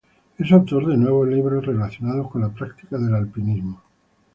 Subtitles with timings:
[0.39, 3.83] Es autor de nueve libros relacionados con la práctica del alpinismo.